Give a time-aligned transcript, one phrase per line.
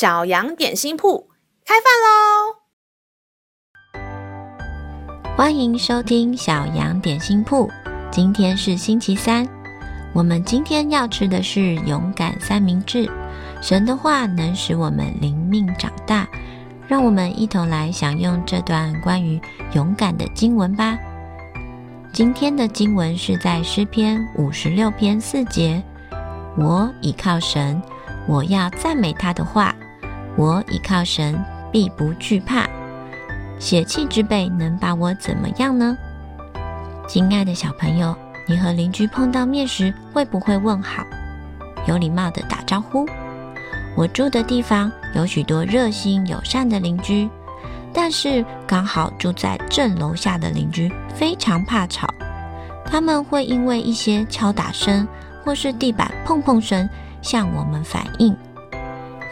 [0.00, 1.28] 小羊点心铺
[1.62, 2.56] 开饭喽！
[5.36, 7.68] 欢迎收听小羊点心铺。
[8.10, 9.46] 今天是星期三，
[10.14, 13.10] 我们今天要吃的是勇敢三明治。
[13.60, 16.26] 神的话能使我们灵命长大，
[16.88, 19.38] 让我们一同来享用这段关于
[19.74, 20.98] 勇敢的经文吧。
[22.10, 25.82] 今天的经文是在诗篇五十六篇四节。
[26.56, 27.82] 我倚靠神，
[28.26, 29.76] 我要赞美他的话。
[30.36, 32.68] 我倚靠神，必不惧怕。
[33.58, 35.96] 血气之辈能把我怎么样呢？
[37.06, 38.16] 亲爱的小朋友，
[38.48, 41.04] 你和邻居碰到面时，会不会问好，
[41.86, 43.06] 有礼貌地打招呼？
[43.96, 47.28] 我住的地方有许多热心友善的邻居，
[47.92, 52.08] 但是刚好住在正楼下的邻居非常怕吵，
[52.86, 55.06] 他们会因为一些敲打声
[55.44, 56.88] 或是地板碰碰声
[57.20, 58.34] 向我们反映。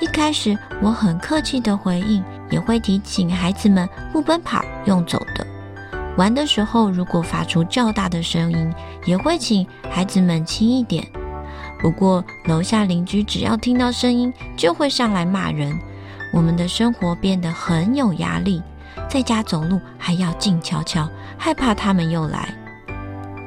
[0.00, 5.46] 一开始我很客气的回应，也会提醒孩子们不奔跑，用走的。
[6.16, 8.72] 玩的时候如果发出较大的声音，
[9.04, 11.04] 也会请孩子们轻一点。
[11.80, 15.76] 不过楼下邻居只要听到声音，就会上来骂人。
[16.32, 18.62] 我们的生活变得很有压力，
[19.08, 22.48] 在家走路还要静悄悄，害怕他们又来。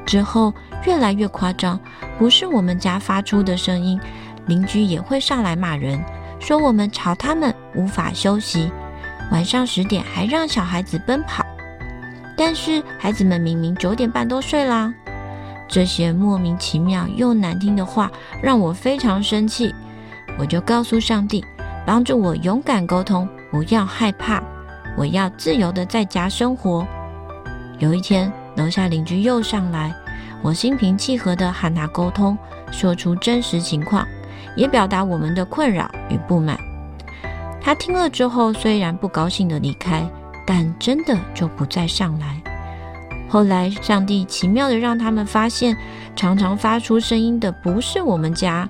[0.05, 0.53] 之后
[0.85, 1.79] 越来越夸张，
[2.17, 3.99] 不是我们家发出的声音，
[4.47, 6.03] 邻居也会上来骂人。
[6.41, 8.69] 说我们吵他们无法休息，
[9.31, 11.45] 晚上十点还让小孩子奔跑，
[12.35, 14.91] 但是孩子们明明九点半都睡啦。
[15.67, 19.73] 这些莫名其妙又难听的话让我非常生气，
[20.37, 21.45] 我就告诉上帝，
[21.85, 24.41] 帮助我勇敢沟通，不要害怕，
[24.97, 26.85] 我要自由的在家生活。
[27.77, 29.95] 有一天，楼下邻居又上来，
[30.41, 32.37] 我心平气和的和他沟通，
[32.71, 34.05] 说出真实情况。
[34.55, 36.57] 也表达我们的困扰与不满。
[37.61, 40.03] 他听了之后，虽然不高兴地离开，
[40.47, 42.41] 但真的就不再上来。
[43.29, 45.77] 后来，上帝奇妙地让他们发现，
[46.15, 48.67] 常常发出声音的不是我们家，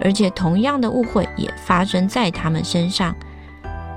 [0.00, 3.14] 而且同样的误会也发生在他们身上。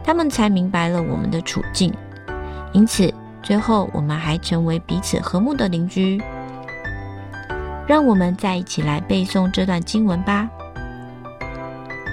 [0.04, 1.94] 他们才明白了我们的处境。
[2.72, 3.14] 因此，
[3.44, 6.20] 最后我们还成为彼此和睦的邻居。
[7.86, 10.50] 让我们再一起来背诵这段经文吧。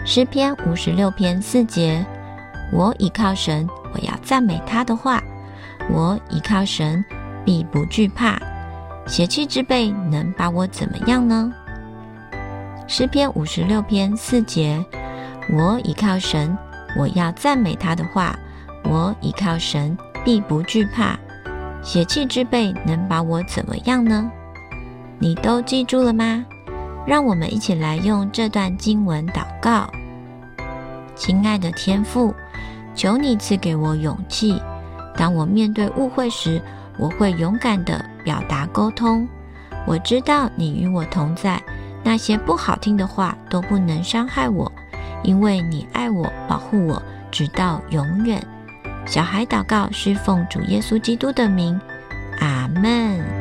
[0.06, 2.06] 诗篇五十六篇四节，
[2.72, 5.20] 我倚靠神，我要赞美他的话。
[5.90, 7.04] 我倚靠神，
[7.44, 8.38] 必不惧怕。
[9.08, 11.52] 邪气之辈能把我怎么样呢？
[12.86, 14.82] 诗篇五十六篇四节，
[15.50, 16.56] 我倚靠神，
[16.96, 18.38] 我要赞美他的话。
[18.84, 21.18] 我倚靠神，必不惧怕。
[21.82, 24.30] 邪气之辈能把我怎么样呢？
[25.18, 26.46] 你都记住了吗？
[27.04, 29.90] 让我们一起来用这段经文祷告。
[31.16, 32.34] 亲爱的天父，
[32.94, 34.62] 求你赐给我勇气。
[35.16, 36.60] 当我面对误会时，
[36.98, 39.26] 我会勇敢地表达沟通。
[39.86, 41.60] 我知道你与我同在，
[42.04, 44.70] 那些不好听的话都不能伤害我，
[45.22, 48.40] 因为你爱我，保护我，直到永远。
[49.06, 51.80] 小孩祷告是奉主耶稣基督的名，
[52.40, 53.35] 阿门。